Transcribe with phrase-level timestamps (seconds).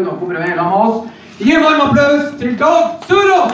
[0.00, 1.12] at dere kommer i lag med oss.
[1.38, 3.52] Gi en varm applaus til Dag Sørås!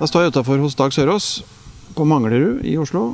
[0.00, 1.26] Da står jeg utafor hos Dag Sørås
[1.94, 3.12] på Manglerud i Oslo.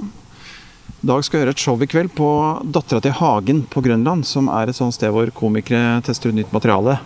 [1.04, 2.29] Dag skal gjøre et show i kveld på
[2.75, 6.54] Dattera til Hagen på Grønland, som er et sånt sted hvor komikere tester ut nytt
[6.54, 6.96] materiale.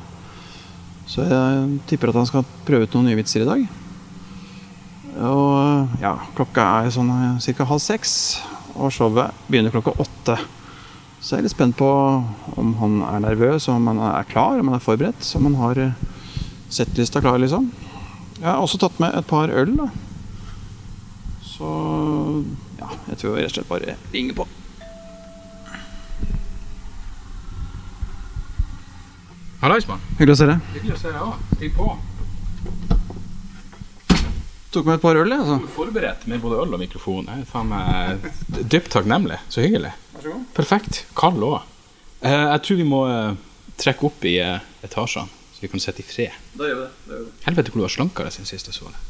[1.04, 3.66] Så jeg tipper at han skal prøve ut noen nye vitser i dag.
[5.28, 7.68] Og ja, klokka er sånn ca.
[7.68, 8.14] halv seks,
[8.76, 10.36] og showet begynner klokka åtte.
[11.22, 11.88] Så jeg er litt spent på
[12.58, 15.26] om han er nervøs, om han er klar, om han er forberedt.
[15.38, 15.82] Om han har
[16.72, 17.70] settlista klar, liksom.
[18.40, 19.86] Jeg har også tatt med et par øl, da.
[21.46, 21.68] Så
[22.80, 24.48] ja, jeg tror rett og slett bare ringer på.
[29.62, 30.02] Hallais, mann.
[30.18, 30.70] Hyggelig å se deg.
[30.74, 31.42] Hyggelig å se deg òg.
[31.54, 31.92] Stig på.
[34.72, 35.58] Tok meg et par øl, jeg, altså.
[35.74, 37.26] Forberedt med både øl og mikrofon.
[37.28, 39.36] Jeg er faen meg dypt takknemlig.
[39.52, 39.90] Så hyggelig.
[40.14, 40.46] Vær så god.
[40.56, 41.02] Perfekt.
[41.18, 41.58] Kald òg.
[42.24, 43.34] jeg tror vi må eh,
[43.82, 46.38] trekke opp i eh, etasjene, så vi kan sitte i fred.
[46.56, 46.92] Da gjør vi det.
[47.04, 47.34] Da gjør vi det.
[47.50, 49.00] Helvete hvor du har slanka deg siden sist jeg så deg.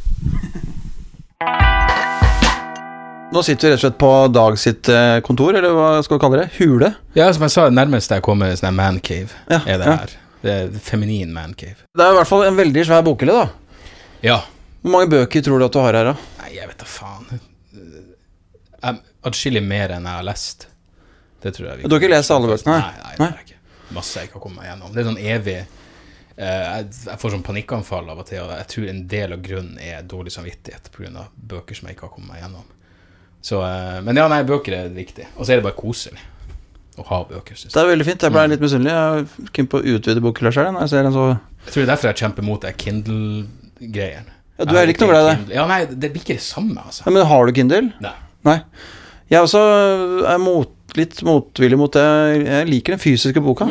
[3.32, 6.22] Nå sitter vi rett og slett på Dag sitt eh, kontor, eller hva skal vi
[6.26, 6.48] kalle det?
[6.58, 6.90] Hule?
[7.16, 9.94] Ja, som jeg sa, nærmest der jeg kommer sånn mancave, Ja, er det ja.
[10.02, 10.16] her.
[10.42, 11.78] Det er feminin mancave.
[11.94, 13.46] Det er i hvert fall en veldig svær bokhylle, da.
[14.26, 14.40] Ja.
[14.82, 16.14] Hvor mange bøker tror du at du har her, da?
[16.42, 17.40] Nei, jeg vet da faen.
[18.82, 20.66] Jeg- Atskillig mer enn jeg har lest.
[21.42, 22.74] Det tror jeg vi Du har ikke lest alle bøkene?
[22.80, 23.58] Nei, nei, det har jeg ikke.
[23.94, 24.92] Masse jeg ikke har kommet meg gjennom.
[24.92, 25.56] Det er sånn evig
[26.38, 29.78] eh, jeg, får sånn panikkanfall av og til, og jeg tror en del av grunnen
[29.78, 31.26] er dårlig samvittighet pga.
[31.38, 32.64] bøker som jeg ikke har kommet meg gjennom.
[33.42, 35.26] Så, eh, men ja, nei, bøker er viktig.
[35.36, 36.18] Og så er det bare koselig
[36.98, 37.72] å ha bøker, synes jeg.
[37.78, 38.22] Det er veldig fint.
[38.26, 38.92] Jeg ble litt misunnelig.
[38.98, 40.74] Jeg er keen på å utvide bokhylla sjøl.
[40.80, 41.26] Jeg ser en så
[41.66, 44.26] Jeg tror det er derfor jeg kjemper mot det Kindle-greien.
[44.62, 45.54] Ja, du er ikke noe glad i det?
[45.56, 47.02] Ja, nei, det blir ikke det samme, altså.
[47.06, 47.82] ja, Men har du Kindle?
[48.04, 48.14] Nei.
[48.46, 48.58] Nei.
[49.32, 49.60] Jeg også
[50.28, 52.06] er mot, litt motvillig mot det.
[52.44, 53.66] Jeg liker den fysiske boka.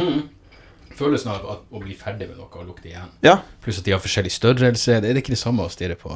[0.98, 3.12] Følelsen av at, å bli ferdig med noe og lukte igjen.
[3.26, 3.40] Ja.
[3.64, 5.00] Pluss at de har forskjellig størrelse.
[5.04, 6.16] Det er ikke det samme å stirre på,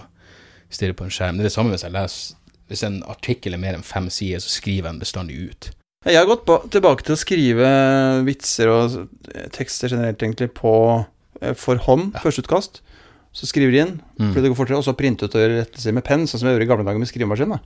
[0.73, 1.37] stirre på en skjerm.
[1.39, 4.41] Det er det samme hvis jeg leser Hvis en artikkel er mer enn fem sider,
[4.41, 5.69] så skriver jeg den bestandig ut.
[6.05, 7.69] Jeg har gått ba tilbake til å skrive
[8.25, 8.95] vitser og
[9.53, 10.73] tekster generelt egentlig på
[11.41, 12.81] eh, for hånd, førsteutkast.
[13.35, 14.29] Så skriver de inn, Mm.
[14.31, 16.47] fordi det går fortere, og så printe ut og gjøre rettelser med penn, sånn som
[16.47, 17.51] jeg gjorde i gamle dager med skrivemaskin.
[17.51, 17.57] Da.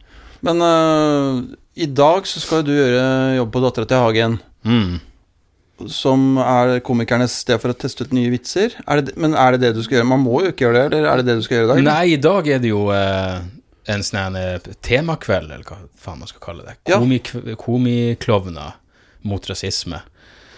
[0.47, 1.44] Men uh,
[1.78, 3.03] i dag så skal du gjøre
[3.38, 4.97] jobb på Dattera til Hagen, Mm.
[5.88, 8.74] som er komikernes sted for å teste ut nye vitser.
[8.88, 10.09] Er det, men er det det du skal gjøre?
[10.09, 11.84] Man må jo ikke gjøre det, eller er det det du skal gjøre i dag?
[11.88, 13.40] Nei, i dag er det jo uh,
[13.90, 16.75] en sånn eh, temakveld, eller hva faen man skal kalle det.
[16.90, 17.00] Ja.
[17.62, 18.18] komi
[19.24, 20.01] mot rasisme.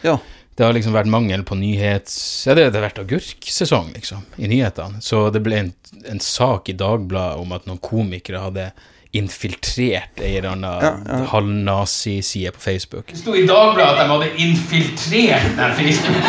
[0.03, 0.17] Ja.
[0.55, 2.15] Det har liksom vært mangel på nyhets...
[2.47, 4.99] Ja, det har vært agurksesong, liksom, i nyhetene.
[5.01, 5.69] Så det ble en,
[6.11, 8.71] en sak i Dagbladet om at noen komikere hadde
[9.15, 11.17] infiltrert ei eller annen Ja, ja.
[11.33, 13.11] halvnazi-side på Facebook.
[13.11, 16.19] Det sto i Dagbladet at de hadde infiltrert den Facebook.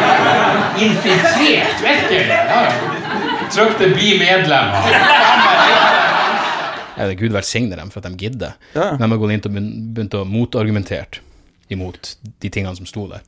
[0.86, 2.42] infiltrert, vet du det?
[2.50, 2.60] Ja.
[3.50, 4.70] Trykte 'bli medlem'.
[7.18, 8.52] Gud velsigne dem for at de gidder.
[8.74, 8.92] Ja.
[9.00, 9.58] De har gått inn og
[9.96, 11.20] begynt å motargumentert
[11.70, 13.24] imot de tingene som sto der.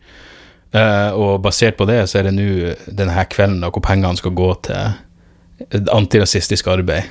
[0.72, 4.32] Uh, og basert på det, så er det nå denne kvelden da, hvor pengene skal
[4.36, 7.10] gå til antirasistisk arbeid.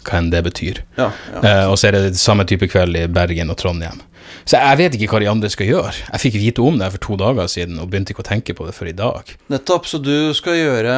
[0.00, 0.80] Hva enn det betyr.
[0.96, 1.40] Ja, ja.
[1.44, 4.00] Uh, og så er det samme type kveld i Bergen og Trondheim.
[4.48, 5.92] Så jeg vet ikke hva de andre skal gjøre.
[6.06, 8.66] Jeg fikk vite om det for to dager siden og begynte ikke å tenke på
[8.66, 9.32] det før i dag.
[9.52, 10.94] Nettopp, så du skal gjøre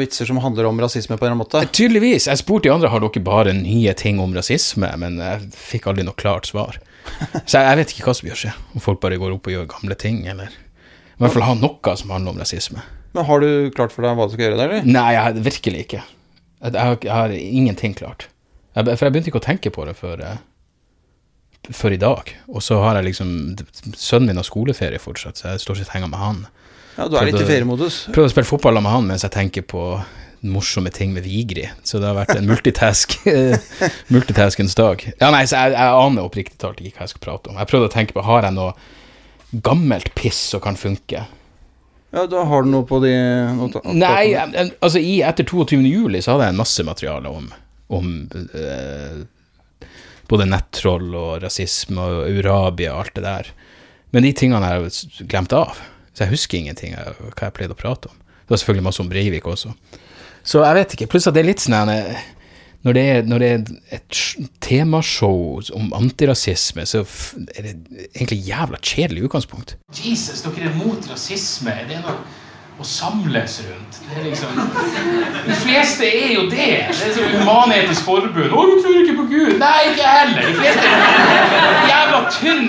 [0.00, 1.64] vitser som handler om rasisme på en eller annen måte?
[1.76, 2.28] Tydeligvis.
[2.30, 6.06] Jeg spurte de andre har dere bare nye ting om rasisme, men jeg fikk aldri
[6.06, 6.80] noe klart svar.
[7.48, 8.62] Så jeg, jeg vet ikke hva som gjør seg.
[8.74, 10.52] Om folk bare går opp og gjør gamle ting, eller
[11.16, 12.82] i hvert fall ha noe som handler om rasisme.
[13.16, 14.90] Men har du klart for deg hva du skal gjøre der, eller?
[14.98, 16.02] Nei, jeg virkelig ikke.
[16.04, 18.28] Jeg, jeg, har, jeg har ingenting klart.
[18.76, 22.34] For jeg begynte ikke å tenke på det før, eh, før i dag.
[22.52, 23.30] Og så har jeg liksom
[23.96, 26.42] Sønnen min har skoleferie fortsatt, så jeg står ikke og henger med han.
[26.96, 28.02] Ja, du er litt i feriemodus.
[28.12, 29.86] Prøvde å spille fotball med han mens jeg tenker på
[30.44, 31.68] morsomme ting med Vigri.
[31.86, 33.16] Så det har vært en multitask
[34.14, 35.02] multitaskens dag.
[35.20, 37.58] Ja, nei, så jeg, jeg aner oppriktig talt ikke hva jeg skal prate om.
[37.60, 38.74] Jeg prøvde å tenke på har jeg noe
[39.66, 41.24] gammelt piss som kan funke.
[42.14, 43.12] Ja, da har du noe på de
[43.56, 45.80] noe, Nei, altså i, etter 22.
[45.84, 47.48] juli så hadde jeg en masse materiale om,
[47.92, 48.12] om
[48.56, 49.18] eh,
[50.30, 53.50] både nettroll og rasisme og Eurabia og alt det der.
[54.14, 55.76] Men de tingene har jeg glemt av.
[56.14, 58.16] Så jeg husker ingenting av hva jeg pleide å prate om.
[58.46, 59.74] Det var selvfølgelig masse om Breivik også.
[60.46, 61.10] Så jeg vet ikke.
[61.10, 62.24] Pluss at det er litt sånn her,
[62.86, 63.62] når det, er, når det er
[63.98, 64.18] et
[64.62, 67.02] temashow om antirasisme, så
[67.56, 67.72] er det
[68.14, 69.74] egentlig jævla kjedelig utgangspunkt.
[69.90, 71.74] Jesus, dere er mot rasisme.
[71.74, 72.20] Er det noe
[72.76, 73.98] å samles rundt.
[74.04, 74.58] Det er liksom,
[75.46, 76.66] de fleste er jo det.
[76.90, 78.52] Det er sånn Human-Etisk Forbund.
[78.52, 80.42] 'Å, du tror ikke på Gud?' Nei, ikke heller.
[80.44, 82.66] De fleste er jævla tynn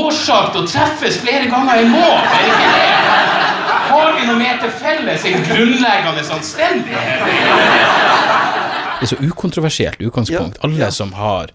[0.00, 3.49] årsak til å treffes flere ganger i måneden.
[3.70, 3.90] Det det?
[3.90, 7.20] Har vi noe mer til felles enn grunnleggende anstendighet?
[9.00, 10.58] Det er så ukontroversielt utgangspunkt.
[10.60, 10.90] Ja, Alle ja.
[10.92, 11.52] som har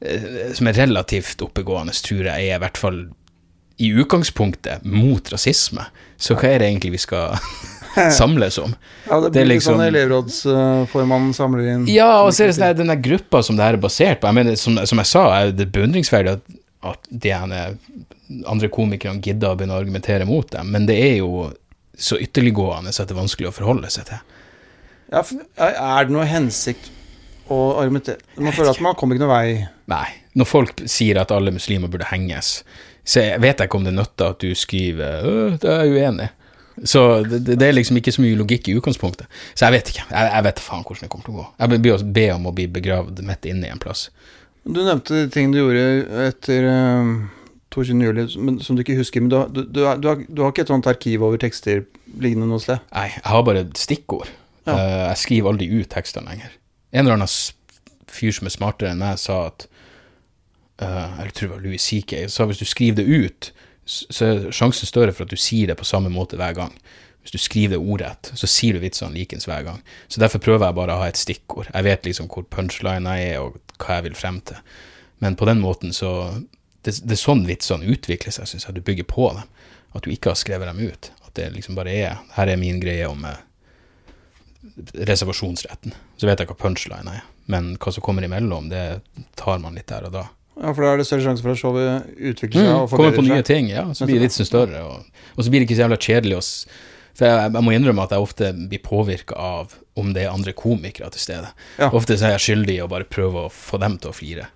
[0.00, 3.02] eh, som er relativt oppegående, tror jeg er i hvert fall
[3.80, 5.86] i utgangspunktet mot rasisme.
[6.20, 7.36] Så hva er det egentlig vi skal
[8.20, 8.74] samles om?
[9.08, 12.76] Ja, det Det blir liksom- sånn elevrådsformannen samler inn Ja, og så er det sånn
[12.76, 15.24] den der gruppa som det her er basert på Jeg mener, Som, som jeg sa,
[15.40, 16.42] er det beundringsverdig at,
[16.82, 21.50] at de andre komikerne gidder å begynne å argumentere mot dem, men det er jo
[22.00, 24.22] så ytterliggående at det er vanskelig å forholde seg til.
[25.10, 25.24] Ja,
[25.58, 26.88] Er det noe hensikt
[27.50, 29.68] å argumentere Man føler at man kommer ikke noen vei.
[29.90, 30.06] Nei.
[30.38, 32.60] Når folk sier at alle muslimer burde henges,
[33.04, 35.96] så jeg vet jeg ikke om det nytter at du skriver «Øh, det er jeg
[35.98, 36.28] uenig.
[36.86, 39.26] Så det, det- det er liksom ikke så mye logikk i utgangspunktet.
[39.54, 40.04] Så jeg vet ikke.
[40.14, 41.46] Jeg, jeg vet faen hvordan det kommer til å gå.
[41.58, 44.06] Jeg blir å be om å bli begravd midt inne i en plass.
[44.70, 45.84] Du nevnte ting du gjorde
[46.28, 47.14] etter uh,
[47.74, 47.96] 22.
[48.04, 49.24] juli men, som du ikke husker.
[49.24, 51.84] Men du, du, du, har, du har ikke et sånt arkiv over tekster
[52.22, 52.82] liggende noe sted?
[52.94, 54.30] Nei, jeg har bare stikkord.
[54.66, 54.74] Ja.
[54.74, 56.54] Uh, jeg skriver aldri ut tekstene lenger.
[56.94, 57.34] En eller annen
[58.10, 59.66] fyr som er smartere enn meg, sa at
[60.82, 62.16] uh, Jeg tror det var Louis CK.
[62.30, 63.52] sa hvis du skriver det ut,
[63.90, 66.74] så er sjansen større for at du sier det på samme måte hver gang.
[67.20, 69.82] Hvis du skriver det ordrett, så sier du vitsene likens hver gang.
[70.08, 71.68] Så derfor prøver jeg bare å ha et stikkord.
[71.74, 74.56] Jeg vet liksom hvor punchline jeg er, og hva jeg vil frem til.
[75.20, 76.14] Men på den måten så
[76.80, 78.72] Det, det er sånn vitsene utvikler seg, syns jeg.
[78.72, 79.44] Du bygger på dem.
[79.92, 81.10] At du ikke har skrevet dem ut.
[81.26, 83.36] At det liksom bare er Her er min greie om eh,
[84.94, 85.92] reservasjonsretten.
[86.16, 87.24] Så vet jeg hva punchline er.
[87.52, 89.00] Men hva som kommer imellom, det
[89.36, 90.24] tar man litt der og da.
[90.60, 93.16] Ja, For da er det større sjanse for at showet utvikler seg Mm, og kommer
[93.16, 93.86] på nye ting, ja.
[93.96, 94.82] Så blir det litt sånn større.
[94.84, 96.42] Og, og så blir det ikke så jævla kjedelig å
[97.18, 100.54] For jeg, jeg må innrømme at jeg ofte blir påvirka av om det er andre
[100.56, 101.52] komikere til stede.
[101.80, 101.90] Ja.
[101.90, 104.46] Ofte så er jeg skyldig i å bare prøve å få dem til å flire.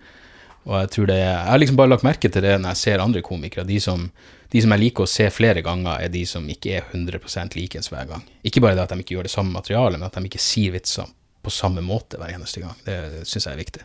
[0.64, 2.80] Og jeg tror det er, Jeg har liksom bare lagt merke til det når jeg
[2.80, 3.66] ser andre komikere.
[3.68, 4.06] De som,
[4.52, 7.92] de som jeg liker å se flere ganger, er de som ikke er 100 likens
[7.92, 8.24] hver gang.
[8.42, 10.72] Ikke bare det at de ikke gjør det samme materialet, men at de ikke sier
[10.72, 11.10] vitser
[11.44, 12.72] på samme måte hver eneste gang.
[12.86, 13.84] Det syns jeg er viktig.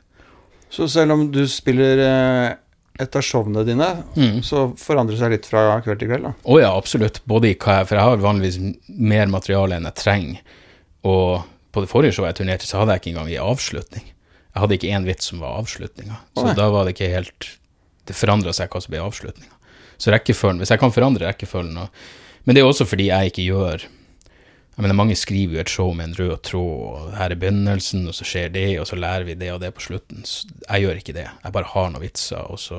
[0.72, 2.00] Så selv om du spiller
[3.00, 4.42] et av showene dine, Mm.
[4.44, 7.22] så forandrer det seg litt fra kveld til kveld, Å oh, ja, absolutt.
[7.26, 10.42] Både i hva jeg, for jeg har vanligvis mer materiale enn jeg trenger.
[11.08, 14.06] Og på det forrige showet jeg turnerte, så hadde jeg ikke engang en avslutning.
[14.50, 16.18] Jeg hadde ikke én vits som var avslutninga.
[16.36, 17.56] Så oh, da var det ikke helt
[18.10, 19.56] Det forandra seg hva som ble avslutninga.
[20.02, 21.90] Så rekkefølgen Hvis jeg kan forandre rekkefølgen og,
[22.44, 23.86] Men det er også fordi jeg ikke gjør
[24.80, 28.06] Jeg mener, mange skriver jo et show med en rød tråd, og her er begynnelsen,
[28.08, 30.22] og så skjer det, og så lærer vi det og det på slutten.
[30.24, 31.26] Jeg gjør ikke det.
[31.28, 32.78] Jeg bare har noen vitser, og så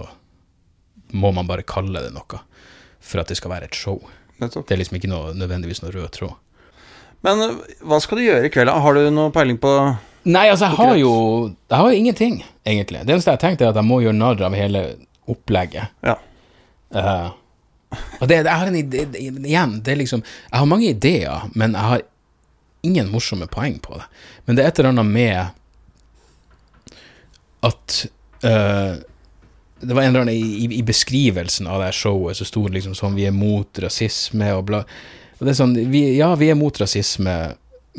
[1.12, 2.38] må man bare kalle det noe
[3.04, 3.98] for at det skal være et show.
[4.40, 4.64] Nettopp.
[4.64, 6.32] Det er liksom ikke noe, nødvendigvis noe rød tråd.
[7.28, 8.72] Men eh, hva skal du gjøre i kveld?
[8.72, 9.74] Har du noe peiling på
[10.24, 11.12] Nei, altså, jeg har jo
[11.68, 13.04] Jeg har ingenting, egentlig.
[13.04, 14.86] Det eneste jeg tenkte, er at jeg må gjøre narr av hele
[15.28, 15.92] opplegget.
[16.00, 16.16] Ja.
[16.96, 17.28] Eh,
[17.90, 21.74] og det, jeg har en idé Igjen, det er liksom Jeg har mange ideer, men
[21.74, 22.02] jeg har
[22.86, 24.06] ingen morsomme poeng på det.
[24.46, 25.40] Men det er et eller annet med
[27.66, 27.96] at
[28.44, 28.94] uh,
[29.80, 32.78] Det var en eller annen i, i, i beskrivelsen av det showet så sto det
[32.78, 34.84] liksom sånn Vi er mot rasisme og bla.
[35.38, 37.36] Og det er sånn vi, Ja, vi er mot rasisme,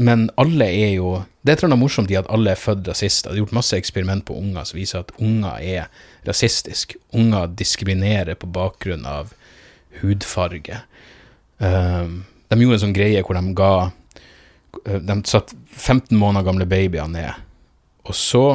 [0.02, 2.88] men alle er jo Det er et eller annet morsomt i at alle er født
[2.88, 3.32] rasister.
[3.32, 7.00] Det er gjort masse eksperiment på unger som viser at unger er rasistiske.
[7.18, 9.34] Unger diskriminerer på bakgrunn av
[10.00, 10.82] hudfarge.
[11.60, 16.66] Um, de gjorde en sånn greie hvor de ga uh, De satt 15 måneder gamle
[16.66, 17.38] babyer ned,
[18.08, 18.46] og så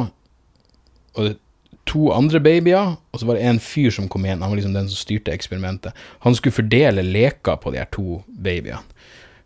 [1.15, 1.37] Og det
[1.87, 4.75] to andre babyer, og så var det en fyr som kom inn, han var liksom
[4.75, 5.95] den som styrte eksperimentet.
[6.25, 8.83] Han skulle fordele leker på de her to babyene.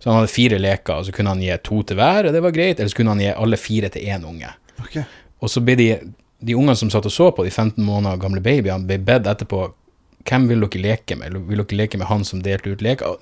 [0.02, 2.42] Så han hadde fire leker, og så kunne han gi to til hver, og det
[2.42, 4.50] var greit, eller så kunne han gi alle fire til én unge.
[4.82, 5.04] Okay.
[5.42, 5.90] Og så ble de,
[6.42, 9.68] de ungene som satt og så på, de 15 måneder gamle babyene, ble bedt etterpå
[10.28, 11.38] hvem vil dere leke med?
[11.50, 13.18] Vil dere leke med han som delte ut leker?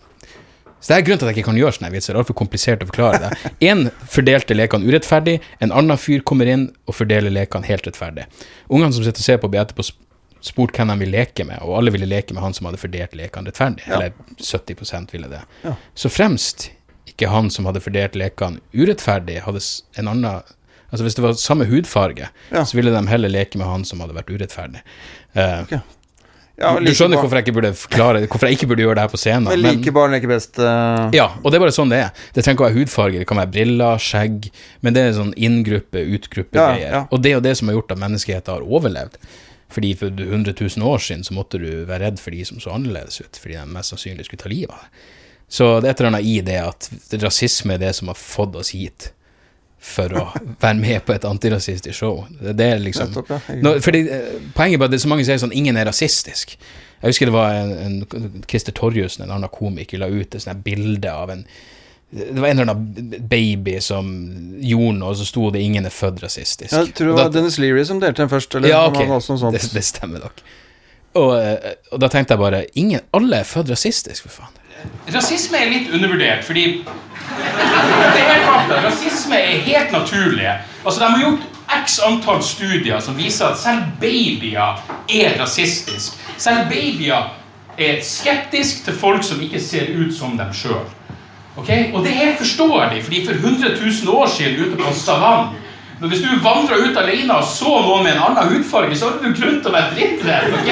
[0.80, 2.14] Så det er grunnen til at jeg ikke kan gjøre sånne vitser.
[2.14, 3.52] Det er altfor komplisert å forklare det.
[3.70, 8.30] Én fordelte lekene urettferdig, en annen fyr kommer inn og fordeler lekene helt rettferdig.
[8.72, 9.84] Ungene som sitter og ser på, blir etterpå
[10.40, 13.16] spurt hvem de vil leke med, og alle ville leke med han som hadde fordelt
[13.20, 13.84] lekene rettferdig.
[13.90, 13.98] Ja.
[14.00, 15.42] Eller 70% ville det.
[15.66, 15.76] Ja.
[16.00, 16.70] Så fremst
[17.12, 19.66] ikke han som hadde fordelt lekene urettferdig, hadde
[20.00, 20.56] en annen
[20.90, 22.64] Altså Hvis det var samme hudfarge, Ja.
[22.66, 24.80] så ville de heller leke med han som hadde vært urettferdig.
[25.38, 25.76] Eh,
[26.60, 29.04] Ja, du skjønner barn- hvorfor jeg ikke burde forklare Hvorfor jeg ikke burde gjøre det
[29.06, 29.48] her på scenen.
[29.48, 30.60] Men like barn leker best.
[30.60, 31.10] Uh...
[31.16, 32.24] ja, og det er bare sånn det er.
[32.36, 34.50] Det trenger ikke å være hudfarge, det kan være briller, skjegg,
[34.86, 36.82] men det er sånn inngruppe, utgruppe-greier.
[36.84, 37.04] Ja, ja.
[37.10, 39.16] Og det er jo det som har gjort at menneskeheten har overlevd.
[39.70, 42.74] Fordi for 100 000 år siden så måtte du være redd for de som så
[42.74, 45.08] annerledes ut, fordi de mest sannsynlig skulle ta livet av deg.
[45.50, 46.90] Så det er et eller annet i det at
[47.24, 49.12] rasisme er det som har fått oss hit
[49.80, 50.26] for å
[50.60, 52.26] være med på et antirasistisk show.
[52.42, 53.56] Det er liksom Nettopp, ja.
[53.64, 55.78] Nå, fordi, eh, Poenget er bare at det er så mange som sier sånn ingen
[55.80, 56.58] er rasistisk.
[57.02, 57.72] Jeg husker det var en,
[58.12, 61.46] en Christer Torjussen, en annen komiker, la ut et sånt bilde av en
[62.12, 64.08] Det var en eller annen baby som
[64.66, 66.74] gjorde noe, og så sto det 'ingen er født rasistisk'.
[66.74, 68.56] Jeg tror det var da- Dennis Leary som delte den først.
[68.56, 68.98] Eller ja, han ok.
[68.98, 69.54] hadde også noe sånt.
[69.62, 70.42] Det, det stemmer nok.
[71.14, 74.56] Og, eh, og da tenkte jeg bare ingen, Alle er født rasistisk, for faen.
[75.14, 76.84] Rasisme er litt undervurdert, fordi
[78.84, 80.48] Rasisme er helt naturlig.
[80.86, 81.40] Altså, De har gjort
[81.86, 86.18] x antall studier som viser at selv babyer er rasistiske.
[86.38, 87.34] Selv babyer
[87.78, 90.88] er skeptiske til folk som ikke ser ut som dem sjøl.
[91.58, 91.94] Okay?
[91.94, 93.70] Og det er helt forståelig, fordi for 100
[94.06, 95.56] 000 år siden ute på savannen
[96.00, 99.28] når Hvis du vandra ut alene og så noen med en annen hudfarge, så hadde
[99.28, 100.54] du grunn til å være drittredd.
[100.56, 100.70] ok?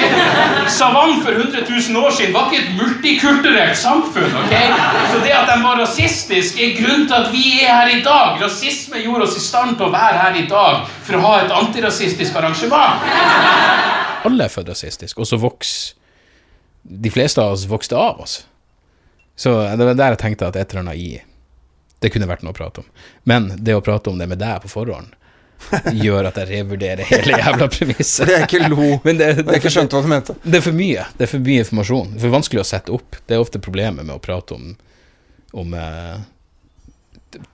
[0.72, 4.32] Savann for 100 000 år siden var ikke et multikulturelt samfunn.
[4.40, 4.54] ok?
[5.12, 8.40] Så det at de var rasistiske, er grunnen til at vi er her i dag.
[8.40, 11.56] Rasisme gjorde oss i stand til å være her i dag for å ha et
[11.60, 13.04] antirasistisk arrangement.
[14.24, 15.94] Alle er født rasistisk, og så vokser
[16.88, 18.46] De fleste av oss vokste av oss.
[19.36, 21.10] Så det var der jeg tenkte at et eller annet i
[22.00, 22.90] Det kunne vært noe å prate om.
[23.26, 25.14] Men det å prate om det med deg på forhånd
[25.98, 28.20] gjør at jeg revurderer hele jævla premisset.
[28.22, 28.88] Fordi jeg ikke lo.
[29.06, 30.36] Men det, Og jeg ikke skjønte hva du mente.
[30.44, 31.06] det er for mye.
[31.18, 32.12] Det er for mye informasjon.
[32.12, 33.18] Det er for vanskelig å sette opp.
[33.26, 34.68] Det er ofte problemet med å prate om,
[35.58, 36.20] om uh,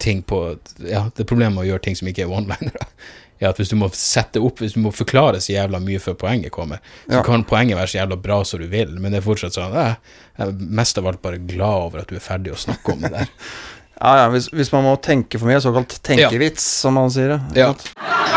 [0.04, 0.42] ting på
[0.84, 2.88] Ja, det er problemet med å gjøre ting som ikke er one-linere.
[3.42, 6.14] Ja, at Hvis du må sette opp, hvis du må forklare så jævla mye før
[6.20, 7.22] poenget kommer, så Ja.
[7.26, 9.96] kan poenget være så jævla bra som du vil, men det er fortsatt sånn eh,
[10.38, 13.02] Jeg er mest av alt bare glad over at du er ferdig å snakke om
[13.02, 13.32] det der.
[14.00, 17.40] Ja, ja, hvis, hvis man må tenke for mye, såkalt tenkevits, som man sier det.
[17.60, 17.68] Ja.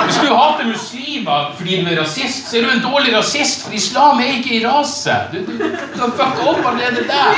[0.08, 3.74] Hvis du hater muslimer fordi du er rasist, så er du en dårlig rasist, for
[3.76, 5.16] islam er ikke i rase.
[5.34, 7.34] Du, du, du har fucka opp allerede der.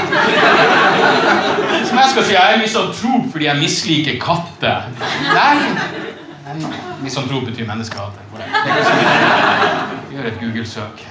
[1.87, 4.91] Som jeg skal si, jeg er misantrop fordi jeg misliker katter.
[5.31, 5.55] Nei.
[6.99, 8.23] Misantrop betyr menneskehater.
[10.11, 11.03] Gjør et Google-søk.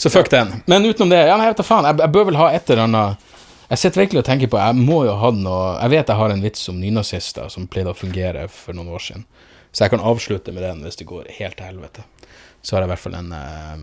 [0.00, 0.62] Så fuck den.
[0.66, 1.88] Men utenom det, ja, nei, jeg vet da faen.
[1.92, 3.29] Jeg, jeg bør vel ha et eller annet
[3.70, 6.32] Jeg sitter virkelig og tenker på Jeg må jo ha noe Jeg vet jeg har
[6.34, 9.26] en vits om nynazister som pleide å fungere for noen år siden.
[9.70, 12.02] Så jeg kan avslutte med den hvis det går helt til helvete.
[12.62, 13.76] Så har jeg i hvert fall en, eh,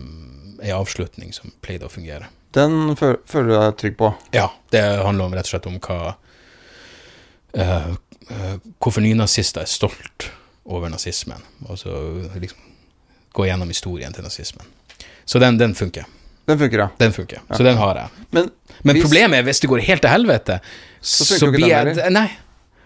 [0.68, 2.28] en avslutning som pleide å fungere.
[2.52, 4.12] Den føler du deg trygg på.
[4.36, 6.14] Ja, det handler om, rett og slett om hva
[7.56, 7.90] uh,
[8.30, 10.28] uh, Hvorfor nynazister er stolt
[10.68, 11.44] over nazismen.
[11.68, 11.96] Og så
[12.36, 12.60] liksom
[13.36, 14.68] gå gjennom historien til nazismen.
[15.28, 16.08] Så den, den funker.
[16.48, 16.88] Den funker, ja.
[17.00, 17.40] Den funker.
[17.54, 18.26] Så den har jeg.
[18.32, 18.50] Men,
[18.82, 20.60] Men hvis- problemet er hvis det går helt til helvete,
[21.00, 22.28] Så så, blir jeg Nei.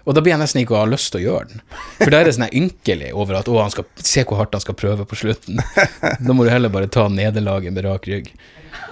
[0.03, 1.61] Og da blir jeg nesten ikke å ha lyst til å gjøre den.
[2.01, 4.61] For da er det sånn ynkelig over at å, han skal se hvor hardt han
[4.65, 5.61] skal prøve på slutten.
[6.27, 8.33] Da må du heller bare ta nederlaget med rak rygg.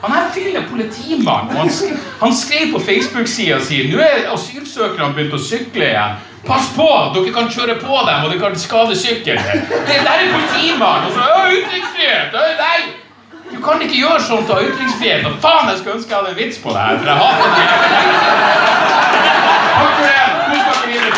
[0.05, 5.17] Han her fyller politimann, og han skrev, han skrev på Facebook-sida si Nå er asylsøkerne
[5.17, 6.15] begynt å sykle igjen.
[6.47, 6.87] Pass på!
[7.17, 9.67] Dere kan kjøre på dem, og dere kan skade sykkelen.
[9.69, 11.09] Det der er politimann!
[11.11, 12.39] Og så «Å, Ytringsfrihet!
[12.39, 12.79] Å, Nei!
[13.51, 15.25] Du kan ikke gjøre sånt ha ytringsfrihet.
[15.27, 17.49] Og faen, jeg skulle ønske jeg hadde en vits på det her, for jeg hater
[17.57, 17.65] det.
[19.75, 20.19] Takk for det.
[20.91, 21.11] Videre.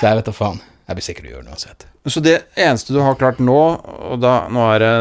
[0.00, 0.60] Så jeg vet da faen.
[0.90, 1.86] Jeg blir sikker å gjøre det uansett.
[2.10, 3.58] Så det eneste du har klart nå,
[4.10, 4.92] og da Nå er det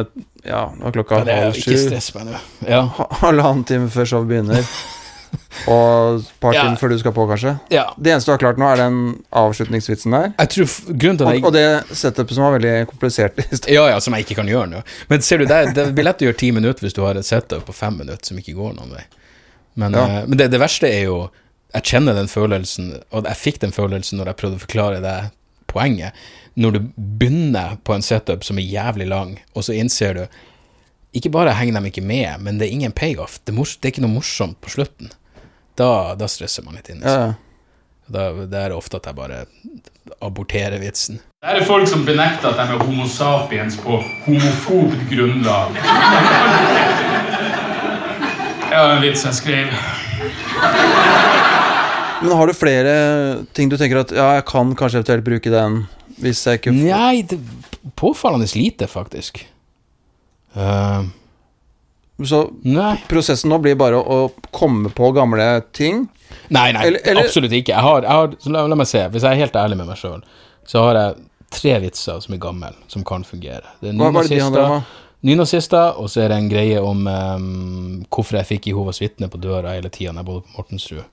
[0.45, 1.63] Ja, nå er klokka halv sju.
[1.71, 2.37] ikke stress meg nå.
[2.69, 2.83] Ja.
[3.23, 4.63] Halvannen time før showet begynner.
[5.73, 6.63] Og et par Ja.
[6.79, 7.51] før du skal på, kanskje.
[7.73, 7.83] ja.
[7.99, 8.99] Det eneste du har klart nå, er den
[9.31, 10.31] avslutningsvitsen der.
[10.39, 13.39] Jeg tror f- grunnen til at Og, jeg og det setupet som var veldig komplisert
[13.43, 13.45] i.
[13.73, 14.81] Ja, ja, som jeg ikke kan gjøre nå.
[15.09, 17.25] Men ser du, det, det blir lett å gjøre ti minutter hvis du har et
[17.27, 19.03] setup på fem minutter som ikke går noen vei.
[19.75, 20.05] Men, Ja.
[20.05, 21.29] uh, men det, det verste er jo
[21.75, 25.17] Jeg kjenner den følelsen, og jeg fikk den følelsen når jeg prøvde å forklare det
[25.69, 26.13] poenget.
[26.57, 30.23] Når du begynner på en setup som er jævlig lang, og så innser du
[31.13, 33.39] Ikke bare henger de ikke med, men det er ingen payoff.
[33.45, 35.09] Det er, det er ikke noe morsomt på slutten.
[35.79, 36.99] Da, da stresser man litt inn.
[37.03, 37.29] Liksom.
[37.29, 37.33] ja.
[38.09, 39.43] Da, det er ofte at jeg bare
[40.25, 41.19] aborterer vitsen.
[41.39, 45.77] Det er folk som benekter at de er homo sapiens på homofobt grunnlag.
[48.69, 49.71] Ja, en vits jeg skrev.
[52.19, 52.95] Men har du flere
[53.55, 55.85] ting du tenker at Ja, jeg kan kanskje eventuelt bruke den
[56.19, 57.37] hvis jeg ikke får Nei, det
[57.95, 59.39] påfallende lite, faktisk.
[60.53, 61.07] Eh,
[62.25, 62.97] Så nei.
[63.07, 66.07] prosessen nå blir bare å komme på gamle ting.
[66.49, 67.73] Nei, nei, Eller- eller- absolutt ikke.
[67.73, 69.87] Jeg har, jeg har, så la, la meg se, hvis jeg er helt ærlig med
[69.87, 70.23] meg sjøl,
[70.67, 71.15] så har jeg
[71.49, 73.63] tre vitser som er gamle, som kan fungere.
[73.81, 73.93] Det er
[75.21, 79.39] nynazister, og så er det en greie om um, hvorfor jeg fikk Jehovas vitne på
[79.41, 81.03] døra hele tida da jeg bodde på Mortensrud,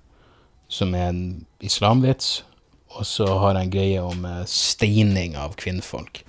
[0.69, 1.25] som er en
[1.61, 2.45] islamvits.
[2.97, 6.23] Og så har jeg en greie om uh, steining av kvinnfolk,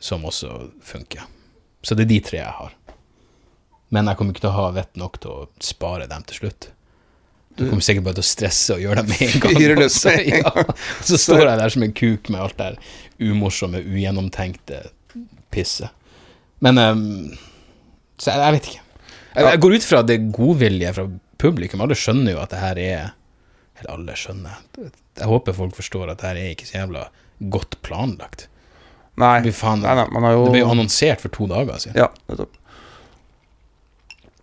[0.00, 1.26] som også funker.
[1.82, 2.77] Så det er de tre jeg har.
[3.94, 6.70] Men jeg kommer ikke til å ha vett nok til å spare dem til slutt.
[7.58, 9.84] Du kommer sikkert bare til å stresse og gjøre det med en gang.
[9.86, 10.52] Også, ja.
[11.08, 12.74] Så står jeg der som en kuk med alt det
[13.18, 14.82] umorsomme, ugjennomtenkte
[15.54, 15.90] pisset.
[16.62, 17.00] Men um,
[18.18, 18.84] Så jeg, jeg vet ikke.
[19.38, 21.06] Jeg, jeg går ut fra det godvilje fra
[21.42, 21.82] publikum.
[21.86, 23.02] Alle skjønner jo at det her er
[23.78, 24.62] Eller alle skjønner.
[24.78, 27.08] Jeg håper folk forstår at det her er ikke så jævla
[27.54, 28.48] godt planlagt.
[29.18, 29.36] Nei.
[29.38, 31.78] Det blir faen nei, nei man har jo Det ble jo annonsert for to dager
[31.82, 31.98] siden.
[31.98, 32.57] Ja, nettopp.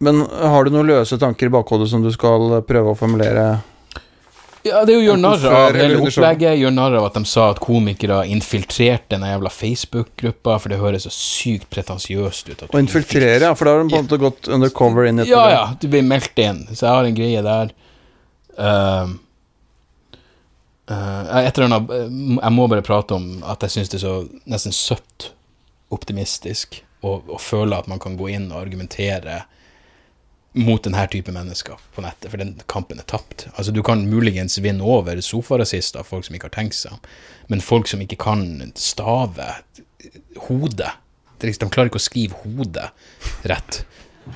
[0.04, 3.46] Men har du noen løse tanker i bakhodet som du skal prøve å formulere?
[4.66, 6.58] Ja, det er jo gjør narr av hele opplegget.
[6.58, 11.06] Gjør narr av at de sa at komikere infiltrerte den jævla Facebook-gruppa, for det høres
[11.06, 12.64] så sykt pretensiøst ut.
[12.74, 15.46] Å infiltrere, ja, for da har de på en måte gått undercover inn i Ja,
[15.54, 16.64] ja, du blir meldt inn.
[16.72, 17.76] Så jeg har en greie der.
[18.58, 19.14] Uh,
[20.90, 21.90] uh, et eller annet
[22.40, 24.14] Jeg må bare prate om at jeg syns det er så
[24.50, 25.34] nesten søtt
[25.94, 29.44] optimistisk å føle at man kan gå inn og argumentere
[30.56, 33.48] mot denne type mennesker på nettet, for den kampen er tapt.
[33.56, 37.02] Altså, du kan muligens vinne over sofarasister, folk som ikke har tenkt seg om,
[37.52, 38.46] men folk som ikke kan
[38.80, 39.52] stave
[40.48, 40.94] hodet
[41.36, 42.86] det liksom, De klarer ikke å skrive hodet
[43.50, 43.82] rett.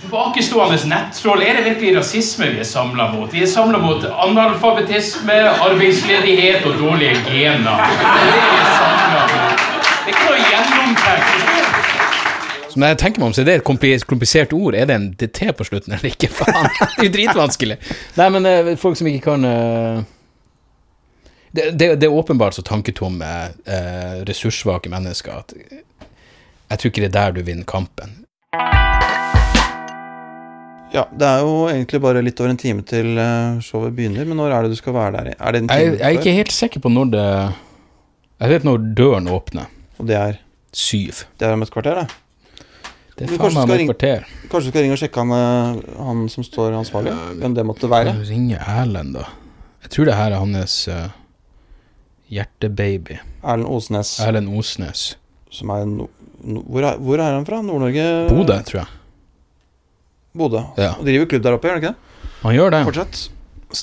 [0.03, 3.31] Tilbakestående nettroll, er det virkelig rasisme vi er samla mot?
[3.33, 7.87] Vi er samla mot analfabetisme, arbeidsledighet og dårlige gener.
[7.89, 8.78] Det er
[12.79, 14.77] når jeg tenker meg om, så er det et komplisert ord.
[14.77, 16.29] Er det en DT på slutten eller ikke?
[16.37, 17.77] Faen, det er jo dritvanskelig.
[18.19, 19.99] Nei, men uh, folk som ikke kan uh,
[21.51, 23.29] det, det, det er åpenbart så tanketomme,
[23.67, 25.55] uh, ressurssvake mennesker at
[26.69, 28.19] jeg tror ikke det er der du vinner kampen.
[30.93, 33.17] Ja, det er jo egentlig bare litt over en time til
[33.65, 35.33] showet begynner, men når er det du skal være der?
[35.35, 38.65] Er det en time Jeg, jeg er ikke helt sikker på når det Jeg vet
[38.65, 39.69] når døren åpner.
[39.97, 40.41] Og det er,
[40.73, 41.25] Syv.
[41.37, 42.19] det er om et kvarter, det.
[43.19, 44.27] Det er faen meg om et kvarter.
[44.47, 47.15] Kanskje du skal ringe og sjekke han, eh, han som står ansvarlig?
[47.41, 48.13] Hvem det måtte være?
[48.23, 49.25] Jeg Erlend, da.
[49.83, 51.09] Jeg tror det her er hans uh,
[52.31, 53.19] hjertebaby.
[53.43, 54.13] Erlend Osnes.
[54.23, 55.03] Erlend Osnes.
[55.51, 56.07] Som er no,
[56.45, 57.59] no, hvor, er, hvor er han fra?
[57.65, 58.05] Nord-Norge?
[58.29, 58.95] Bodø, tror jeg.
[60.39, 60.63] Bodø.
[60.79, 60.93] Ja.
[60.95, 62.33] Og driver klubb der oppe, gjør han ikke det?
[62.43, 62.81] Han gjør det.
[62.87, 63.23] Fortsett.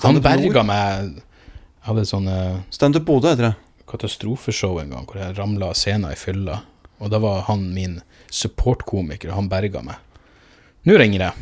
[0.03, 3.55] Han berga meg Jeg hadde sånn eh, Stand Bodø heter det.
[3.87, 6.57] katastrofeshow en gang hvor jeg ramla av scenen i fylla.
[6.99, 8.01] Og da var han min
[8.33, 10.01] supportkomiker, og han berga meg.
[10.87, 11.35] Nå ringer jeg.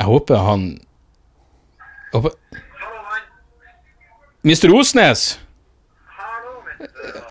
[0.00, 0.62] Jeg håper han
[2.10, 2.32] jeg håper...
[4.42, 4.72] Mr.
[4.74, 5.24] Osnes!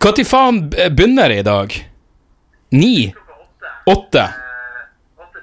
[0.00, 1.74] Når faen begynner det i dag?
[2.72, 2.94] Ni?
[3.90, 4.28] Åtte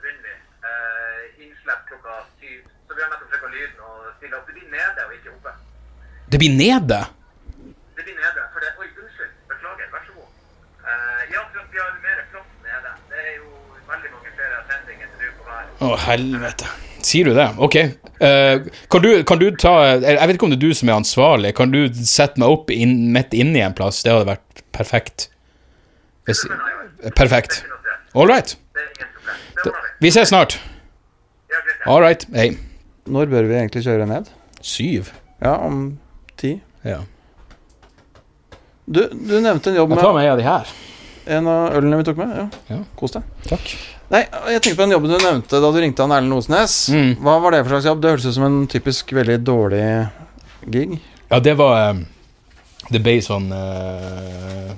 [0.02, 0.34] begynner vi.
[0.64, 2.62] Uh, innslipp klokka syv.
[2.88, 4.48] Så vi har nettopp sjekka lyden og stille opp.
[4.48, 5.54] Det blir nede og ikke oppe.
[6.32, 7.00] Det blir nede?
[7.98, 8.42] Det blir nede.
[8.54, 9.32] For det, oi, unnskyld.
[9.52, 9.88] Beklager.
[9.94, 10.30] Vær så god.
[10.84, 12.92] Uh, ja, for at vi har mer plass nede.
[13.12, 13.48] Det er jo
[13.92, 15.70] veldig mange flere sendinger til du på hver.
[15.88, 16.72] Å, helvete.
[17.08, 17.48] Sier du det?
[17.64, 17.78] Ok.
[18.18, 21.00] Uh, kan, du, kan du ta Jeg vet ikke om det er du som er
[21.00, 21.54] ansvarlig.
[21.60, 24.02] Kan du sette meg opp inn, midt inne i en plass?
[24.04, 25.30] Det hadde vært perfekt.
[26.28, 26.44] Hvis,
[27.16, 27.62] perfekt.
[28.18, 28.58] All right.
[30.02, 30.12] Vi.
[30.12, 30.58] Ses snart.
[31.86, 32.28] All right.
[32.36, 32.50] Hei.
[33.08, 34.28] Når bør vi egentlig kjøre ned?
[34.60, 35.14] Syv.
[35.40, 35.96] Ja, om
[36.40, 36.54] ti.
[36.88, 37.02] Ja.
[38.88, 40.74] Du, du nevnte en jobb Jeg tar med en av de her.
[41.38, 42.36] en av ølene vi tok med.
[42.38, 42.82] Ja, Ja.
[42.96, 43.24] Kos deg.
[43.50, 43.72] Takk.
[44.08, 44.22] Nei,
[44.54, 46.76] jeg tenkte på den jobben du nevnte da du ringte han Erlend Osnes.
[46.96, 47.10] Mm.
[47.20, 48.00] Hva var det for slags jobb?
[48.02, 49.84] Det hørtes ut som en typisk veldig dårlig
[50.72, 50.94] gig.
[51.28, 52.06] Ja, det var eh,
[52.88, 54.70] Det ble sånn uh,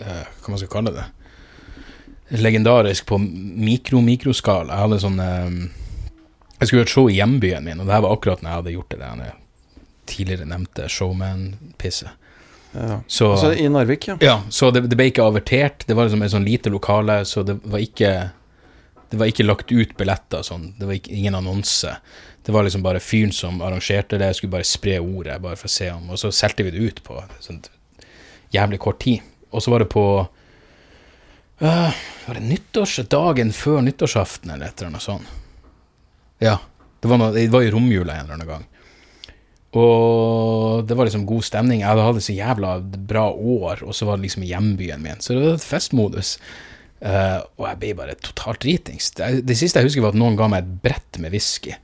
[0.00, 1.04] uh, Hva man skal kalle det?
[2.40, 4.72] Legendarisk på mikro-mikroskala.
[4.72, 5.50] Jeg hadde sånn uh,
[6.56, 8.60] Jeg skulle gjøre et show i hjembyen min, og det her var akkurat når jeg
[8.62, 9.36] hadde gjort det der
[10.10, 12.10] tidligere nevnte showman-pisset.
[12.72, 13.00] Ja.
[13.06, 14.16] Så, Altså i Narvik, ja.
[14.22, 15.82] ja, så det, det ble ikke avertert.
[15.86, 18.12] Det var liksom et sånn lite lokale, så det var ikke
[19.10, 20.68] Det var ikke lagt ut billetter sånn.
[20.78, 21.96] Det var ikke, ingen annonse.
[22.46, 24.28] Det var liksom bare fyren som arrangerte det.
[24.30, 26.78] Jeg skulle bare spre ordet, bare for å se om Og så solgte vi det
[26.78, 27.58] ut på sånn
[28.54, 29.26] jævlig kort tid.
[29.50, 30.04] Og så var det på
[31.58, 31.90] øh,
[32.28, 35.38] Var det nyttårsdagen før nyttårsaften, eller et eller annet sånt?
[36.38, 36.60] Ja.
[37.00, 38.64] Det var, noe, det var i romjula en eller annen gang.
[39.78, 41.84] Og det var liksom god stemning.
[41.84, 42.72] Jeg hadde hatt så jævla
[43.10, 45.22] bra år, og så var det liksom hjembyen min.
[45.22, 46.34] Så det var et festmodus.
[47.00, 49.12] Uh, og jeg ble bare totalt dritings.
[49.16, 51.76] Det, det siste jeg husker, var at noen ga meg et brett med whisky.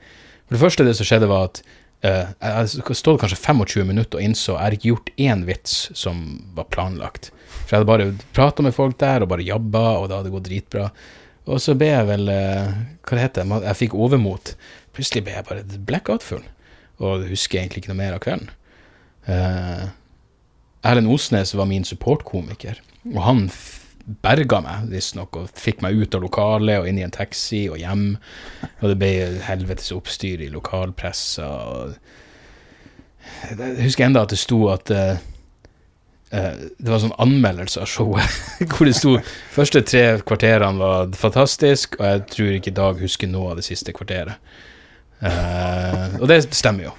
[0.45, 1.61] For det første det som skjedde, var at
[2.03, 6.27] uh, jeg stod kanskje 25 minutter og innså jeg har ikke gjort én vits som
[6.59, 7.31] var planlagt.
[7.63, 10.49] For jeg hadde bare prata med folk der og bare jabba, og det hadde gått
[10.51, 10.91] dritbra.
[11.47, 12.75] Og så ble jeg vel uh,
[13.07, 13.63] Hva det heter det?
[13.71, 14.53] Jeg fikk overmot.
[14.91, 16.43] Plutselig ble jeg bare blackout-full
[17.03, 18.51] og husker egentlig ikke noe mer av kvelden.
[19.27, 19.87] Uh,
[20.87, 22.79] Erlend Osnes var min supportkomiker,
[23.13, 23.47] og han
[24.23, 27.79] berga meg, visstnok, og fikk meg ut av lokalet og inn i en taxi og
[27.81, 28.05] hjem.
[28.79, 31.49] Og det ble helvetes oppstyr i lokalpressa.
[33.49, 35.19] Jeg husker enda at det sto at eh,
[36.31, 38.39] eh, det var sånn anmeldelse av showet,
[38.71, 39.17] hvor det sto
[39.55, 43.95] første tre kvarterene var fantastisk, og jeg tror ikke Dag husker noe av det siste
[43.95, 44.39] kvarteret.
[45.19, 46.95] Eh, og det stemmer jo.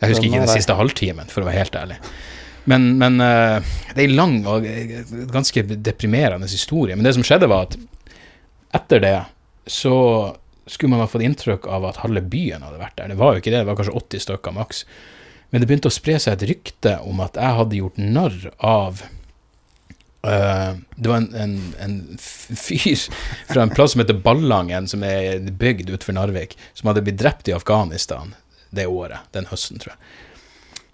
[0.00, 1.98] Jeg husker ikke den siste halvtimen, for å være helt ærlig.
[2.70, 4.66] Men, men uh, det er en lang og
[5.32, 6.96] ganske deprimerende historie.
[6.96, 7.76] Men det som skjedde, var at
[8.76, 9.16] etter det
[9.70, 9.96] så
[10.70, 13.12] skulle man ha fått inntrykk av at halve byen hadde vært der.
[13.12, 14.84] Det var jo ikke det, det var kanskje 80 stykker maks.
[15.50, 19.02] Men det begynte å spre seg et rykte om at jeg hadde gjort narr av
[20.22, 23.06] eh, Det var en, en, en fyr
[23.48, 27.48] fra en plass som heter Ballangen, som er bygd utenfor Narvik, som hadde blitt drept
[27.48, 28.34] i Afghanistan
[28.70, 30.10] det året, den høsten, tror jeg.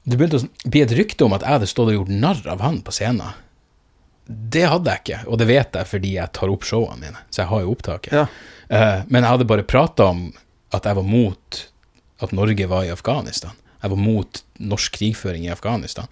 [0.06, 2.62] Det begynte å bli et rykte om at jeg hadde stått og gjort narr av
[2.62, 3.42] han på scenen.
[4.26, 7.42] Det hadde jeg ikke, og det vet jeg fordi jeg tar opp showene mine, så
[7.42, 8.14] jeg har jo opptaket.
[8.14, 8.26] Ja.
[8.70, 10.28] Uh, men jeg hadde bare prata om
[10.74, 11.60] at jeg var mot
[12.24, 13.54] at Norge var i Afghanistan.
[13.82, 16.08] Jeg var mot norsk krigføring i Afghanistan.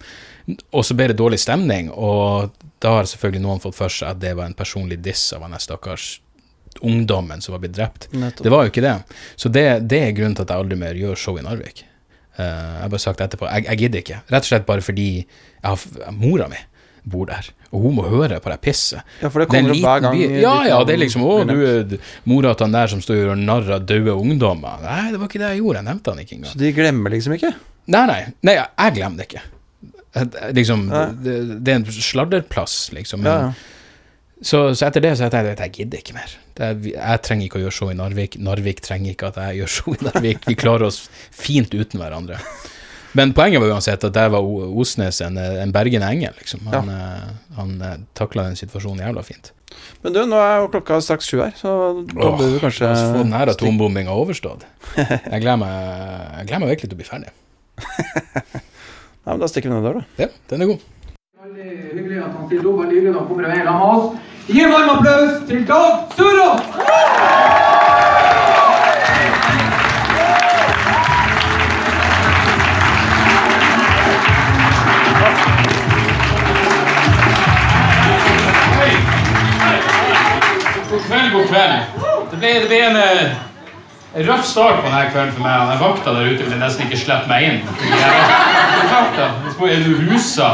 [0.71, 2.53] Og så ble det dårlig stemning, og
[2.85, 5.57] da har selvfølgelig noen fått for seg at det var en personlig diss av han
[5.61, 6.19] stakkars
[6.85, 8.07] ungdommen som var blitt drept.
[8.11, 8.43] Nettopp.
[8.43, 8.95] Det var jo ikke det.
[9.39, 11.85] Så det, det er grunnen til at jeg aldri mer gjør show i Narvik.
[12.35, 14.21] Uh, jeg har bare sagt etterpå, jeg, jeg gidder ikke.
[14.33, 16.59] Rett og slett bare fordi jeg har, mora mi
[17.05, 19.05] bor der, og hun må høre på det pisset.
[19.21, 20.15] Ja, for det Det er kommer opp hver gang.
[20.17, 20.39] by.
[20.41, 23.21] Ja, ja, det er liksom Å, du er mora til han der som står og
[23.21, 24.81] gjør narr av døde ungdommer.
[24.81, 25.83] Nei, det var ikke det jeg gjorde.
[25.83, 26.51] Jeg nevnte han ikke engang.
[26.51, 27.53] Så de glemmer liksom ikke?
[27.93, 28.21] Nei, nei.
[28.49, 29.45] nei jeg glemmer det ikke.
[30.15, 30.85] Jeg- Liksom,
[31.23, 31.33] det,
[31.65, 33.23] det er en sladderplass, liksom.
[33.25, 33.71] Men, ja.
[34.41, 36.31] Så, så etter det så jeg tenkte jeg gidder ikke mer.
[36.55, 38.35] Det er, jeg trenger ikke å gjøre show i Narvik.
[38.43, 40.47] Narvik trenger ikke at jeg gjør show i Narvik.
[40.47, 42.39] Vi klarer oss fint uten hverandre.
[43.15, 46.65] Men poenget var uansett at der var Osnes en, en bergende engel, liksom.
[46.67, 47.35] Han, ja.
[47.55, 49.53] han eh, takla den situasjonen jævla fint.
[50.03, 51.71] Men du, nå er jo klokka straks sju her, så
[52.11, 54.67] da bør du kanskje La oss få den her atombombinga overstått.
[54.99, 55.75] Jeg gleder meg,
[56.35, 57.31] jeg gleder meg virkelig til å bli ferdig.
[59.25, 60.03] Ja, men Da stikker vi ned der, da.
[60.23, 60.77] Ja, den er god.
[61.43, 62.79] Veldig hyggelig at han stiller opp.
[62.79, 64.05] Veldig hyggelig at han kommer i vei sammen med oss.
[64.47, 66.61] Gi en varm applaus til Dag Sørås!
[80.91, 81.73] God kveld, god kveld.
[82.31, 83.54] Det ble, det ble eh, en
[84.15, 85.53] røff start på denne kvelden for meg.
[85.59, 87.59] Han vakta der ute ville nesten ikke slippe meg inn.
[88.91, 89.31] Vakta,
[89.67, 90.51] er du rusa?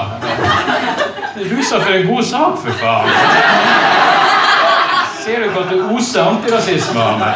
[1.38, 3.12] Rusa for en god sak, for faen.
[5.22, 7.34] Ser du ikke at det oser antirasisme av meg?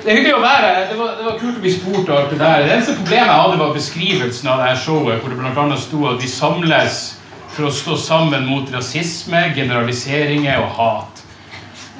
[0.00, 0.84] Det er hyggelig å være her.
[0.90, 2.08] Det det var kult å bli spurt.
[2.08, 2.66] og alt Det der.
[2.66, 6.04] Det eneste problemet jeg hadde, var beskrivelsen av det her showet, hvor det annet sto
[6.08, 7.00] at vi samles
[7.50, 11.19] for å stå sammen mot rasisme, generaliseringer og hat.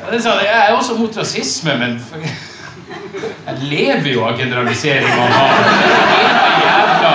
[0.01, 5.11] Ja, det er sånn, jeg er også mot rasisme, men jeg lever jo av generalisering
[5.13, 5.35] av
[6.65, 7.11] jævla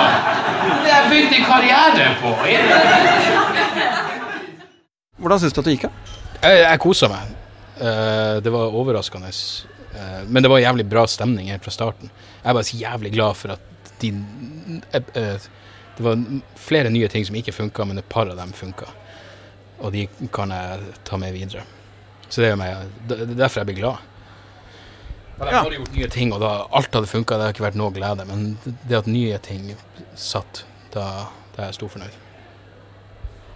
[0.84, 2.30] Det jeg bygde en karriere på.
[5.16, 5.88] Hvordan syns du at det gikk?
[6.44, 7.34] Jeg, jeg kosa meg.
[7.80, 9.32] Eh, det var overraskende.
[9.96, 12.12] Eh, men det var jævlig bra stemning helt fra starten.
[12.42, 14.12] Jeg er bare så jævlig glad for at de
[14.94, 15.48] eh,
[15.96, 16.20] Det var
[16.60, 18.86] flere nye ting som ikke funka, men et par av dem funka.
[19.80, 21.64] Og de kan jeg ta med videre.
[22.28, 23.96] Så det er, meg Det er derfor jeg blir glad.
[25.38, 25.62] Hadde jeg Ja.
[25.62, 28.26] bare gjort nye ting, og da alt hadde funka, det hadde ikke vært noe glede.
[28.26, 28.58] Men
[28.88, 29.74] det at nye ting
[30.16, 32.16] satt, da, da er jeg stor fornøyd.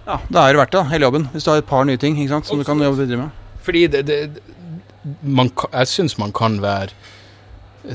[0.07, 1.29] Ja, Da er det verdt det, hele jobben.
[1.33, 3.31] Hvis du har et par nye ting sant, som du kan jobbe videre med.
[3.63, 4.43] Fordi det, det
[5.23, 6.91] man, Jeg syns man kan være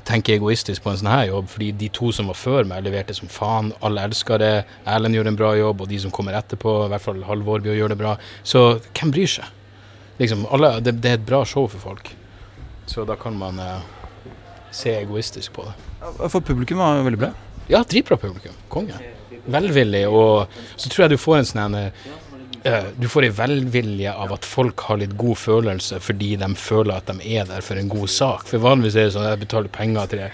[0.03, 3.13] tenke egoistisk på en sånn her jobb, fordi de to som var før meg, leverte
[3.13, 3.71] som faen.
[3.85, 4.65] Alle elsker det.
[4.87, 7.89] Erlend gjør en bra jobb, og de som kommer etterpå, i hvert fall Halvor, gjør
[7.93, 8.15] det bra.
[8.43, 9.45] Så hvem bryr seg?
[10.17, 12.11] Liksom, alle, det, det er et bra show for folk.
[12.85, 13.79] Så da kan man eh,
[14.71, 15.73] se egoistisk på det.
[16.29, 17.31] For publikum var veldig bra.
[17.67, 18.53] Ja, dritbra publikum.
[18.69, 18.99] Konge.
[19.45, 21.91] Velvillig, og så tror jeg du får en sånn en,
[22.63, 26.95] eh, Du får ei velvilje av at folk har litt god følelse fordi de føler
[26.95, 28.47] at de er der for en god sak.
[28.49, 30.31] For vanligvis er det sånn at jeg betaler penger til det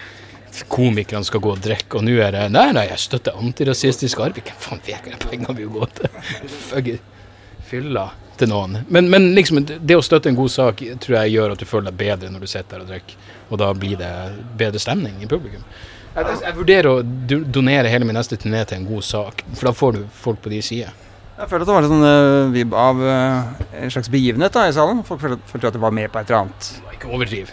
[0.67, 4.49] komikerne skal gå og drikke, og nå er det Nei, nei, jeg støtter antirasistisk arbeid.
[4.49, 6.99] Hvem faen vet hva de pengene vil gå til?
[7.71, 8.09] Fylla
[8.41, 8.79] til noen.
[8.91, 11.91] Men, men liksom, det å støtte en god sak tror jeg gjør at du føler
[11.91, 14.11] deg bedre når du sitter der og drikker, og da blir det
[14.59, 15.63] bedre stemning i publikum.
[16.11, 19.45] Jeg, jeg, jeg vurderer å do- donere hele min neste turné til en god sak,
[19.55, 20.97] for da får du folk på de sider.
[21.41, 24.67] Jeg føler at det var en sånn uh, vibb av eh, en slags begivenhet da
[24.69, 24.99] i salen.
[25.07, 26.67] Folk følte, følte at de var med på et eller annet.
[26.93, 27.49] Ikke overdriv.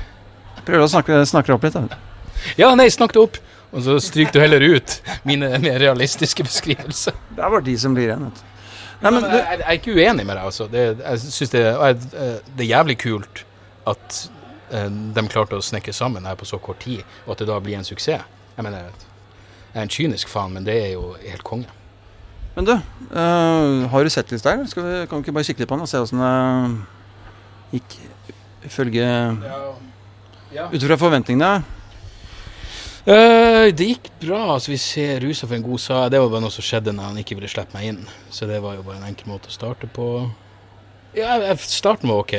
[0.67, 1.79] Prøver å snakke, snakke det opp litt.
[1.79, 2.01] da.
[2.61, 3.39] Ja, nei, snakk det opp!
[3.73, 4.99] Og så stryker du heller ut
[5.29, 7.17] mine mer realistiske beskrivelser.
[7.37, 8.29] Det er bare de som blir igjen.
[8.29, 8.48] vet du.
[8.99, 10.67] Nei, men jeg, jeg er ikke uenig med deg, altså.
[10.71, 13.45] Det, jeg synes det, eh, det er jævlig kult
[13.87, 14.19] at
[14.75, 17.61] eh, de klarte å snekre sammen her på så kort tid, og at det da
[17.63, 18.27] blir en suksess.
[18.57, 18.91] Jeg mener,
[19.71, 21.71] jeg er en kynisk faen, men det er jo helt konge.
[22.57, 24.67] men du eh, har du sett litt der?
[24.67, 27.99] Skal vi, kan vi ikke bare kikke litt på den og se åssen det gikk
[28.67, 29.07] ifølge
[30.73, 31.78] Ut fra forventningene?
[33.09, 34.55] Eh, det gikk bra.
[34.55, 36.11] altså Vi ser Rusa for en god sak.
[36.13, 38.03] Det var bare noe som skjedde når han ikke ville slippe meg inn.
[38.31, 40.09] Så det var jo bare en enkel måte å starte på.
[41.17, 42.37] Ja, starten var ok.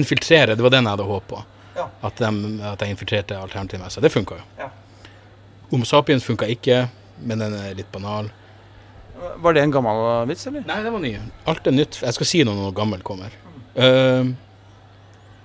[0.00, 1.42] Infiltrere, det var den jeg hadde håp på.
[1.76, 1.90] Ja.
[2.06, 3.92] At, de, at jeg infiltrerte alternativet.
[3.92, 4.46] Så det funka jo.
[4.58, 4.70] Ja.
[5.70, 6.86] Homo sapiens funka ikke,
[7.20, 8.30] men den er litt banal.
[9.44, 10.64] Var det en gammel vits, eller?
[10.66, 11.12] Nei, det var ny.
[11.50, 12.00] Alt er nytt.
[12.00, 13.34] Jeg skal si noe når noe gammelt kommer.
[13.76, 14.32] Uh,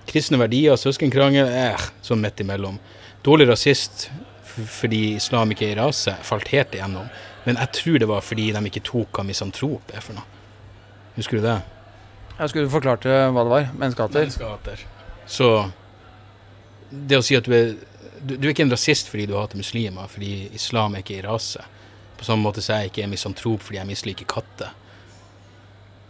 [0.08, 2.80] kristne verdier, søskenkrangel, eh, sånn midt imellom.
[3.26, 4.08] Dårlig rasist
[4.56, 7.08] fordi islam ikke er rase, falt helt igjennom.
[7.46, 10.26] Men jeg tror det var fordi de ikke tok hva misantrop er for noe.
[11.16, 11.58] Husker du det?
[12.36, 13.68] Jeg skulle forklart hva det var.
[13.72, 14.26] Menneskehater.
[14.26, 14.82] Menneskehater.
[15.26, 15.50] Så
[16.90, 17.76] det å si at du er
[18.26, 21.24] du, du er ikke en rasist fordi du hater muslimer, fordi islam er ikke i
[21.24, 21.62] rase.
[22.16, 24.72] På samme måte så er jeg ikke en misantrop fordi jeg misliker katter.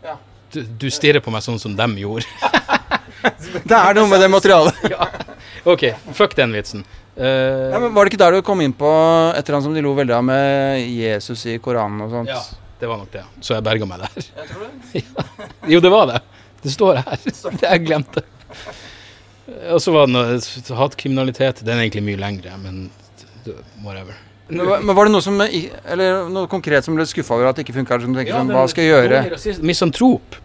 [0.04, 0.16] Ja.
[0.54, 2.28] Du, du stirrer på meg sånn som dem gjorde.
[3.66, 4.76] Det er noe med det materialet.
[5.72, 5.82] OK,
[6.14, 6.84] fuck den vitsen.
[7.16, 8.88] Eh, Ja, men var det ikke der du kom inn på
[9.32, 12.28] et eller annet som de lo veldig av med Jesus i Koranen og sånt?
[12.28, 12.42] ja,
[12.80, 13.24] det var nok det.
[13.40, 14.30] Så jeg berga meg der.
[15.00, 15.26] Ja.
[15.76, 16.20] Jo, det var det.
[16.62, 17.18] Det står her.
[17.60, 18.22] Det jeg glemte.
[19.70, 21.62] Og så var det noe hatkriminalitet.
[21.64, 22.88] Den er egentlig mye lengre, men
[23.84, 24.16] whatever.
[24.48, 27.74] Men, var det noe som Eller noe konkret som ble skuffa over at det ikke
[27.80, 27.98] funka?
[28.02, 29.62] Som tenker sånn, hva skal jeg gjøre?
[29.66, 30.38] Misantrop.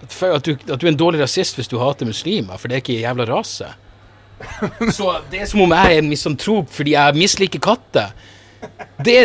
[0.00, 2.78] At, at, du, at du er en dårlig rasist hvis du hater muslimer, for det
[2.78, 3.68] er ikke en jævla rase.
[4.96, 8.14] Så det er som om jeg er misantrop fordi jeg misliker katter.
[9.04, 9.18] Det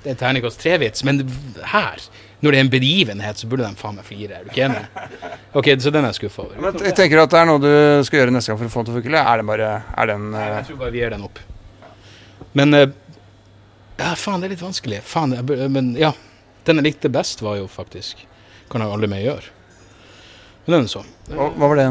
[0.00, 1.18] det er terningkast tre-vits, men
[1.74, 2.00] her,
[2.40, 4.38] når det er en begivenhet, så burde de faen meg flire.
[4.38, 5.10] Er du ikke enig?
[5.60, 6.56] Ok, så den er jeg skuffa over.
[6.56, 7.68] Men jeg tenker at det er noe du
[8.08, 9.68] skal gjøre neste gang for å få den til å funke, eller er den bare
[9.92, 11.42] Er den Nei, eh, jeg tror bare vi gir den opp.
[12.56, 12.86] Men eh,
[14.00, 15.02] Ja, faen, det er litt vanskelig.
[15.04, 16.14] Faen, jeg, men ja.
[16.64, 18.24] Den jeg likte best, var jo faktisk
[18.72, 19.52] Kan jeg aldri mer gjøre.
[20.64, 21.04] Men den er så.
[21.28, 21.90] hva, hva var det?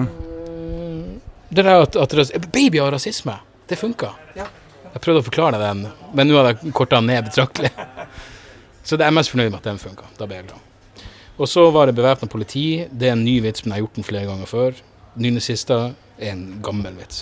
[1.49, 3.35] Det der at, at ras- Baby har rasisme.
[3.69, 4.11] Det funka.
[4.35, 5.83] Jeg prøvde å forklare den,
[6.17, 7.69] men nå hadde jeg korta den ned betraktelig.
[8.83, 10.07] Så det er jeg mest fornøyd med at den funka.
[10.17, 11.03] Da ble jeg glad.
[11.39, 12.63] Og så var det bevæpna politi.
[12.91, 14.79] Det er en ny vits, men jeg har gjort den flere ganger før.
[15.21, 17.21] Nynazister er en gammel vits,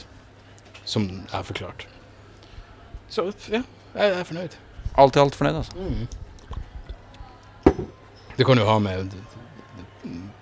[0.87, 1.85] som jeg har forklart.
[3.11, 3.61] Så ja,
[3.95, 4.55] jeg er fornøyd.
[4.97, 5.75] Alt i alt fornøyd, altså.
[8.37, 9.13] Det kan jo ha med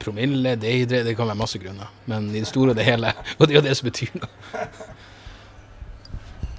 [0.05, 1.89] promille, deidre det kan være masse grunner.
[2.11, 4.31] Men i det store og det hele, og det er jo det som betyr noe.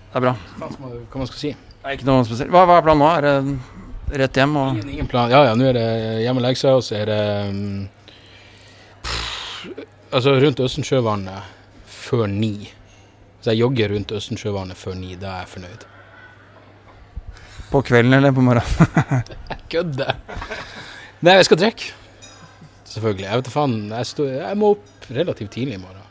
[0.07, 0.37] Det er bra.
[0.59, 1.51] Hva man skal si.
[1.55, 2.53] Det er ikke noe spesielt.
[2.53, 3.11] Hva, hva er planen nå?
[3.17, 5.31] Er det rett hjem og Ingen, ingen plan.
[5.31, 5.89] Ja, ja, nå er det
[6.25, 7.21] hjem og legge seg, og så er det
[9.05, 9.67] pff,
[10.15, 11.53] Altså rundt Østensjøvannet
[11.91, 12.71] før ni.
[13.43, 15.17] Så jeg jogger rundt Østensjøvannet før ni.
[15.21, 15.87] Da er jeg fornøyd.
[17.71, 19.23] På kvelden eller på morgenen?
[19.73, 20.15] Kødder!
[21.27, 21.93] Nei, jeg skal drikke.
[22.97, 23.27] Selvfølgelig.
[23.29, 23.75] Jeg vet faen.
[23.93, 26.05] Jeg, stod, jeg må opp relativt tidlig i morgen.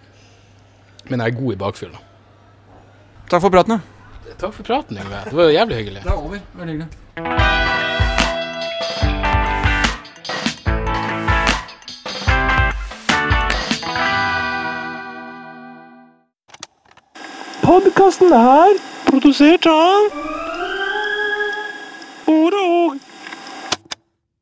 [1.09, 2.01] Men jeg er god i bakfylla.
[3.29, 3.79] Takk for praten, da.
[4.37, 5.23] Takk for praten, Yngve.
[5.25, 6.03] Det var jævlig hyggelig.
[6.05, 6.39] Det er over.
[6.53, 6.89] Veldig hyggelig.
[17.65, 18.77] Podkasten er
[19.09, 20.34] produsert av